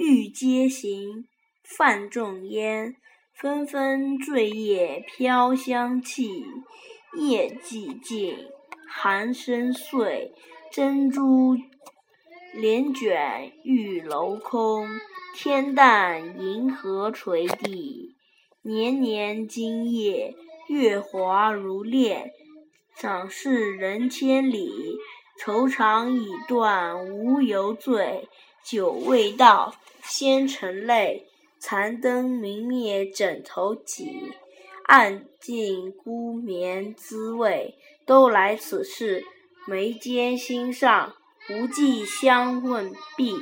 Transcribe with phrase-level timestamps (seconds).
[0.00, 1.26] 欲阶行，
[1.64, 2.94] 泛众烟。
[3.34, 6.44] 纷纷坠叶飘香气，
[7.16, 8.36] 夜寂静，
[8.88, 10.32] 寒声碎。
[10.70, 11.56] 珍珠
[12.54, 14.86] 帘卷玉楼空，
[15.34, 18.14] 天淡银河垂地。
[18.62, 20.32] 年年今夜，
[20.68, 22.30] 月华如练。
[22.94, 24.70] 赏识人千里，
[25.40, 28.28] 愁肠已断无由醉。
[28.64, 31.26] 酒未到先成泪，
[31.58, 34.32] 残灯明灭枕头几。
[34.84, 37.74] 暗尽孤眠滋味，
[38.06, 39.24] 都来此事。
[39.66, 41.14] 眉间心上，
[41.50, 43.36] 无计相问毕。